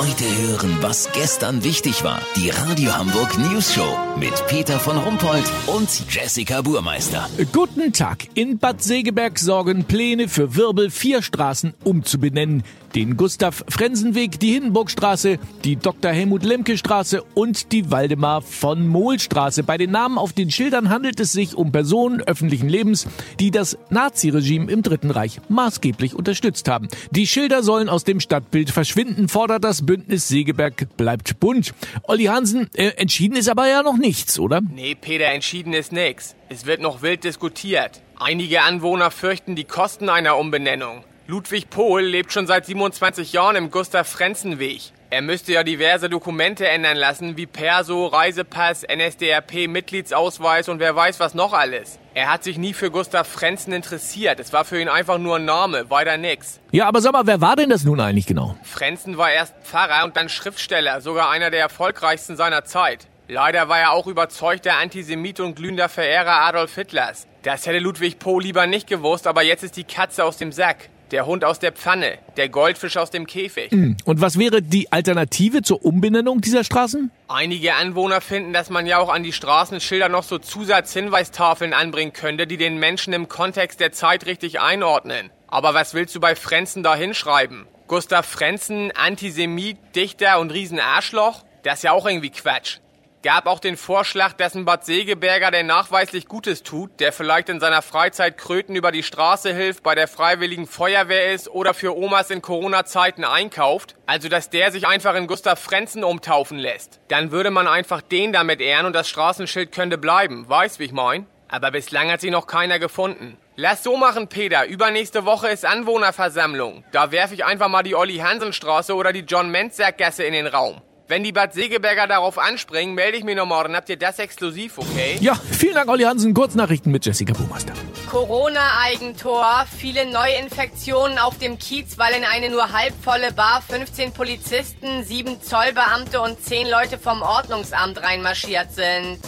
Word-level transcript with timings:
Heute 0.00 0.24
hören, 0.24 0.78
was 0.80 1.12
gestern 1.12 1.62
wichtig 1.62 2.02
war. 2.04 2.22
Die 2.34 2.48
Radio 2.48 2.96
Hamburg 2.96 3.36
News 3.36 3.74
Show 3.74 3.98
mit 4.18 4.32
Peter 4.46 4.80
von 4.80 4.96
Rumpold 4.96 5.44
und 5.66 5.90
Jessica 6.08 6.62
Burmeister. 6.62 7.28
Guten 7.52 7.92
Tag. 7.92 8.28
In 8.32 8.56
Bad 8.56 8.82
Segeberg 8.82 9.38
sorgen 9.38 9.84
Pläne 9.84 10.28
für 10.28 10.56
Wirbel, 10.56 10.88
vier 10.88 11.20
Straßen 11.20 11.74
umzubenennen. 11.84 12.62
Den 12.94 13.16
Gustav-Frensen-Weg, 13.16 14.40
die 14.40 14.52
Hindenburgstraße, 14.52 15.38
die 15.62 15.76
Dr. 15.76 16.10
Helmut 16.10 16.42
Lemke-Straße 16.42 17.22
und 17.34 17.70
die 17.70 17.92
Waldemar 17.92 18.42
von 18.42 18.88
Mohl-Straße. 18.88 19.62
Bei 19.62 19.78
den 19.78 19.92
Namen 19.92 20.18
auf 20.18 20.32
den 20.32 20.50
Schildern 20.50 20.88
handelt 20.88 21.20
es 21.20 21.30
sich 21.30 21.54
um 21.54 21.70
Personen 21.70 22.20
öffentlichen 22.20 22.68
Lebens, 22.68 23.06
die 23.38 23.52
das 23.52 23.78
Naziregime 23.90 24.68
im 24.72 24.82
Dritten 24.82 25.12
Reich 25.12 25.40
maßgeblich 25.48 26.16
unterstützt 26.16 26.68
haben. 26.68 26.88
Die 27.12 27.28
Schilder 27.28 27.62
sollen 27.62 27.88
aus 27.88 28.02
dem 28.02 28.18
Stadtbild 28.18 28.70
verschwinden, 28.70 29.28
fordert 29.28 29.62
das 29.62 29.82
Bündnis 29.90 30.28
Segeberg 30.28 30.96
bleibt 30.96 31.40
bunt. 31.40 31.74
Olli 32.04 32.26
Hansen, 32.26 32.70
äh, 32.74 32.90
entschieden 32.90 33.34
ist 33.34 33.48
aber 33.48 33.66
ja 33.66 33.82
noch 33.82 33.96
nichts, 33.96 34.38
oder? 34.38 34.60
Nee, 34.60 34.94
Peter, 34.94 35.24
entschieden 35.24 35.72
ist 35.72 35.90
nix. 35.90 36.36
Es 36.48 36.64
wird 36.64 36.80
noch 36.80 37.02
wild 37.02 37.24
diskutiert. 37.24 38.00
Einige 38.16 38.62
Anwohner 38.62 39.10
fürchten 39.10 39.56
die 39.56 39.64
Kosten 39.64 40.08
einer 40.08 40.36
Umbenennung. 40.36 41.02
Ludwig 41.26 41.70
Pohl 41.70 42.02
lebt 42.02 42.32
schon 42.32 42.46
seit 42.46 42.66
27 42.66 43.32
Jahren 43.32 43.56
im 43.56 43.72
Gustav-Frenzen-Weg. 43.72 44.92
Er 45.12 45.22
müsste 45.22 45.52
ja 45.52 45.64
diverse 45.64 46.08
Dokumente 46.08 46.68
ändern 46.68 46.96
lassen, 46.96 47.36
wie 47.36 47.46
Perso, 47.46 48.06
Reisepass, 48.06 48.86
NSDAP, 48.86 49.66
Mitgliedsausweis 49.66 50.68
und 50.68 50.78
wer 50.78 50.94
weiß 50.94 51.18
was 51.18 51.34
noch 51.34 51.52
alles. 51.52 51.98
Er 52.14 52.32
hat 52.32 52.44
sich 52.44 52.58
nie 52.58 52.74
für 52.74 52.92
Gustav 52.92 53.26
Frenzen 53.26 53.72
interessiert. 53.72 54.38
Es 54.38 54.52
war 54.52 54.64
für 54.64 54.80
ihn 54.80 54.88
einfach 54.88 55.18
nur 55.18 55.36
ein 55.36 55.44
Name, 55.44 55.90
weiter 55.90 56.16
nix. 56.16 56.60
Ja, 56.70 56.86
aber 56.86 57.00
sag 57.00 57.12
mal, 57.12 57.26
wer 57.26 57.40
war 57.40 57.56
denn 57.56 57.70
das 57.70 57.82
nun 57.82 57.98
eigentlich 57.98 58.26
genau? 58.26 58.56
Frenzen 58.62 59.18
war 59.18 59.32
erst 59.32 59.56
Pfarrer 59.64 60.04
und 60.04 60.16
dann 60.16 60.28
Schriftsteller, 60.28 61.00
sogar 61.00 61.28
einer 61.28 61.50
der 61.50 61.60
erfolgreichsten 61.60 62.36
seiner 62.36 62.64
Zeit. 62.64 63.08
Leider 63.26 63.68
war 63.68 63.80
er 63.80 63.90
auch 63.90 64.06
überzeugter 64.06 64.76
Antisemit 64.76 65.40
und 65.40 65.56
glühender 65.56 65.88
Verehrer 65.88 66.42
Adolf 66.42 66.76
Hitlers. 66.76 67.26
Das 67.42 67.66
hätte 67.66 67.80
Ludwig 67.80 68.20
Pohl 68.20 68.44
lieber 68.44 68.68
nicht 68.68 68.86
gewusst, 68.86 69.26
aber 69.26 69.42
jetzt 69.42 69.64
ist 69.64 69.76
die 69.76 69.82
Katze 69.82 70.24
aus 70.24 70.36
dem 70.36 70.52
Sack. 70.52 70.88
Der 71.10 71.26
Hund 71.26 71.44
aus 71.44 71.58
der 71.58 71.72
Pfanne, 71.72 72.18
der 72.36 72.48
Goldfisch 72.48 72.96
aus 72.96 73.10
dem 73.10 73.26
Käfig. 73.26 73.72
Hm. 73.72 73.96
Und 74.04 74.20
was 74.20 74.38
wäre 74.38 74.62
die 74.62 74.92
Alternative 74.92 75.62
zur 75.62 75.84
Umbenennung 75.84 76.40
dieser 76.40 76.62
Straßen? 76.62 77.10
Einige 77.26 77.74
Anwohner 77.74 78.20
finden, 78.20 78.52
dass 78.52 78.70
man 78.70 78.86
ja 78.86 78.98
auch 78.98 79.08
an 79.08 79.22
die 79.22 79.32
Straßenschilder 79.32 80.08
noch 80.08 80.22
so 80.22 80.38
Zusatzhinweistafeln 80.38 81.72
anbringen 81.72 82.12
könnte, 82.12 82.46
die 82.46 82.56
den 82.56 82.78
Menschen 82.78 83.12
im 83.12 83.28
Kontext 83.28 83.80
der 83.80 83.92
Zeit 83.92 84.26
richtig 84.26 84.60
einordnen. 84.60 85.30
Aber 85.48 85.74
was 85.74 85.94
willst 85.94 86.14
du 86.14 86.20
bei 86.20 86.36
Frenzen 86.36 86.82
da 86.82 86.94
hinschreiben? 86.94 87.66
Gustav 87.88 88.24
Frenzen, 88.24 88.92
Antisemit, 88.92 89.78
Dichter 89.96 90.38
und 90.38 90.52
Riesenarschloch? 90.52 91.42
Das 91.64 91.78
ist 91.78 91.82
ja 91.82 91.92
auch 91.92 92.06
irgendwie 92.06 92.30
Quatsch 92.30 92.78
gab 93.22 93.46
auch 93.46 93.60
den 93.60 93.76
Vorschlag, 93.76 94.32
dass 94.34 94.54
ein 94.54 94.64
Bad 94.64 94.84
Segeberger, 94.84 95.50
der 95.50 95.62
nachweislich 95.62 96.26
Gutes 96.26 96.62
tut, 96.62 97.00
der 97.00 97.12
vielleicht 97.12 97.48
in 97.48 97.60
seiner 97.60 97.82
Freizeit 97.82 98.38
Kröten 98.38 98.76
über 98.76 98.92
die 98.92 99.02
Straße 99.02 99.54
hilft, 99.54 99.82
bei 99.82 99.94
der 99.94 100.08
Freiwilligen 100.08 100.66
Feuerwehr 100.66 101.32
ist 101.32 101.48
oder 101.48 101.74
für 101.74 101.96
Omas 101.96 102.30
in 102.30 102.42
Corona-Zeiten 102.42 103.24
einkauft, 103.24 103.96
also 104.06 104.28
dass 104.28 104.50
der 104.50 104.72
sich 104.72 104.86
einfach 104.86 105.14
in 105.14 105.26
Gustav 105.26 105.60
Frenzen 105.60 106.04
umtaufen 106.04 106.58
lässt. 106.58 107.00
Dann 107.08 107.30
würde 107.30 107.50
man 107.50 107.68
einfach 107.68 108.00
den 108.00 108.32
damit 108.32 108.60
ehren 108.60 108.86
und 108.86 108.94
das 108.94 109.08
Straßenschild 109.08 109.72
könnte 109.72 109.98
bleiben, 109.98 110.48
weißt 110.48 110.78
wie 110.78 110.84
ich 110.84 110.92
mein? 110.92 111.26
Aber 111.48 111.72
bislang 111.72 112.10
hat 112.10 112.20
sie 112.20 112.30
noch 112.30 112.46
keiner 112.46 112.78
gefunden. 112.78 113.36
Lass 113.56 113.82
so 113.82 113.96
machen, 113.96 114.28
Peter. 114.28 114.66
Übernächste 114.66 115.26
Woche 115.26 115.48
ist 115.48 115.66
Anwohnerversammlung. 115.66 116.84
Da 116.92 117.10
werfe 117.10 117.34
ich 117.34 117.44
einfach 117.44 117.68
mal 117.68 117.82
die 117.82 117.96
Olli 117.96 118.18
Hansen 118.18 118.52
Straße 118.52 118.94
oder 118.94 119.12
die 119.12 119.20
John 119.20 119.50
Menzer 119.50 119.90
Gasse 119.90 120.22
in 120.22 120.32
den 120.32 120.46
Raum. 120.46 120.80
Wenn 121.10 121.24
die 121.24 121.32
Bad 121.32 121.54
Segeberger 121.54 122.06
darauf 122.06 122.38
anspringen, 122.38 122.94
melde 122.94 123.18
ich 123.18 123.24
mich 123.24 123.34
noch 123.34 123.44
morgen. 123.44 123.74
Habt 123.74 123.88
ihr 123.88 123.96
das 123.96 124.20
exklusiv, 124.20 124.78
okay? 124.78 125.18
Ja, 125.20 125.34
vielen 125.34 125.74
Dank, 125.74 125.90
Olli 125.90 126.04
Hansen. 126.04 126.34
Kurznachrichten 126.34 126.92
mit 126.92 127.04
Jessica 127.04 127.32
Buhmeister. 127.32 127.72
Corona-Eigentor. 128.08 129.66
Viele 129.76 130.08
Neuinfektionen 130.08 131.18
auf 131.18 131.36
dem 131.36 131.58
Kiez, 131.58 131.98
weil 131.98 132.14
in 132.14 132.22
eine 132.22 132.48
nur 132.48 132.72
halbvolle 132.72 133.32
Bar 133.32 133.60
15 133.60 134.12
Polizisten, 134.12 135.02
7 135.02 135.42
Zollbeamte 135.42 136.20
und 136.20 136.40
10 136.40 136.68
Leute 136.68 136.96
vom 136.96 137.22
Ordnungsamt 137.22 138.00
reinmarschiert 138.00 138.72
sind. 138.72 139.18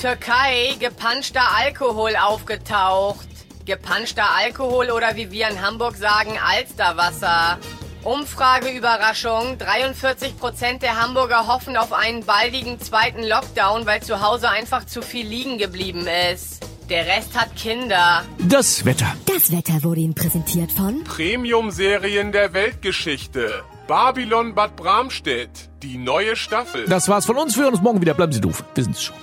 Türkei, 0.00 0.76
gepanschter 0.80 1.46
Alkohol 1.58 2.16
aufgetaucht. 2.16 3.28
Gepanschter 3.66 4.30
Alkohol 4.34 4.90
oder 4.90 5.14
wie 5.14 5.30
wir 5.30 5.48
in 5.50 5.60
Hamburg 5.60 5.96
sagen, 5.96 6.38
Alsterwasser. 6.42 7.58
Umfrageüberraschung. 8.06 9.58
43 9.58 10.38
Prozent 10.38 10.82
der 10.82 11.02
Hamburger 11.02 11.48
hoffen 11.48 11.76
auf 11.76 11.92
einen 11.92 12.24
baldigen 12.24 12.80
zweiten 12.80 13.24
Lockdown, 13.24 13.84
weil 13.84 14.00
zu 14.00 14.20
Hause 14.20 14.48
einfach 14.48 14.86
zu 14.86 15.02
viel 15.02 15.26
liegen 15.26 15.58
geblieben 15.58 16.06
ist. 16.32 16.64
Der 16.88 17.04
Rest 17.04 17.36
hat 17.36 17.56
Kinder. 17.56 18.22
Das 18.38 18.84
Wetter. 18.84 19.12
Das 19.26 19.50
Wetter 19.50 19.82
wurde 19.82 20.02
Ihnen 20.02 20.14
präsentiert 20.14 20.70
von 20.70 21.02
Premium-Serien 21.02 22.30
der 22.30 22.52
Weltgeschichte. 22.52 23.64
Babylon 23.88 24.54
Bad 24.54 24.76
Bramstedt. 24.76 25.50
Die 25.82 25.98
neue 25.98 26.36
Staffel. 26.36 26.86
Das 26.86 27.08
war's 27.08 27.26
von 27.26 27.36
uns. 27.36 27.56
Wir 27.56 27.64
hören 27.64 27.74
uns 27.74 27.82
morgen 27.82 28.00
wieder. 28.00 28.14
Bleiben 28.14 28.32
Sie 28.32 28.40
doof. 28.40 28.62
Wir 28.76 28.84
sind's 28.84 29.02
schon. 29.02 29.16